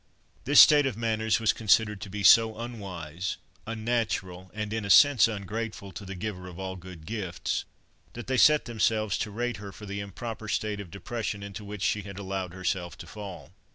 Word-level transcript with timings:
This 0.45 0.59
state 0.59 0.87
of 0.87 0.97
matters 0.97 1.39
was 1.39 1.53
considered 1.53 2.01
to 2.01 2.09
be 2.09 2.23
so 2.23 2.57
unwise, 2.57 3.37
unnatural, 3.67 4.49
and 4.51 4.73
in 4.73 4.83
a 4.83 4.89
sense 4.89 5.27
ungrateful, 5.27 5.91
to 5.91 6.05
the 6.05 6.15
Giver 6.15 6.47
of 6.47 6.57
all 6.57 6.75
good 6.75 7.05
gifts, 7.05 7.65
that 8.13 8.25
they 8.25 8.37
set 8.37 8.65
themselves 8.65 9.15
to 9.19 9.29
rate 9.29 9.57
her 9.57 9.71
for 9.71 9.85
the 9.85 9.99
improper 9.99 10.47
state 10.47 10.79
of 10.79 10.89
depression 10.89 11.43
into 11.43 11.63
which 11.63 11.83
she 11.83 12.01
had 12.01 12.17
allowed 12.17 12.51
herself 12.55 12.97
to 12.97 13.05
fall. 13.05 13.51